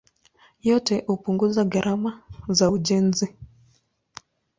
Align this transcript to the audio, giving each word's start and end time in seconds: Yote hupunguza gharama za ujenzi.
Yote 0.63 1.03
hupunguza 1.07 1.63
gharama 1.63 2.21
za 2.47 2.71
ujenzi. 2.71 3.35